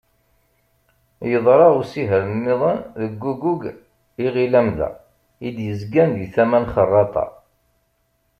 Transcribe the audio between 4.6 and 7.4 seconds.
Amda, i d-yezgan di tama n Xerraṭa.